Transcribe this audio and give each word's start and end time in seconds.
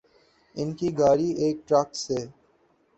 ان 0.55 0.69
کی 0.77 0.87
گاڑی 0.99 1.29
ایک 1.41 1.57
ٹرک 1.67 1.89
سے 1.95 2.17